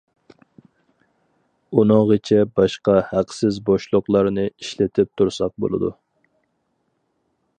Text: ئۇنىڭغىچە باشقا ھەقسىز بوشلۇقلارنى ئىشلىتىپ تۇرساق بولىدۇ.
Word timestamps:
ئۇنىڭغىچە 1.81 2.39
باشقا 2.61 2.95
ھەقسىز 3.11 3.61
بوشلۇقلارنى 3.69 4.47
ئىشلىتىپ 4.53 5.13
تۇرساق 5.21 5.55
بولىدۇ. 5.67 5.95